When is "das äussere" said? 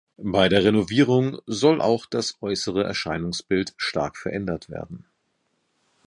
2.07-2.83